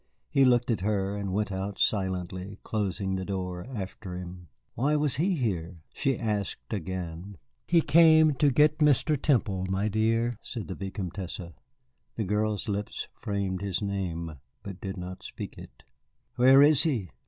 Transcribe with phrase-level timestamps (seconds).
[0.31, 4.47] He looked at her, and went out silently, closing the doors after him.
[4.73, 7.37] "Why was he here?" she asked again.
[7.67, 9.15] "He came to get Mr.
[9.15, 11.51] Temple, my dear," said the Vicomtesse.
[12.15, 15.83] The girl's lips framed his name, but did not speak it.
[16.35, 17.11] "Where is he?"